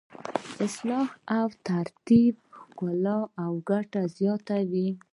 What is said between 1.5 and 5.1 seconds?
ترتیب ښکلا او ګټه زیاتوي.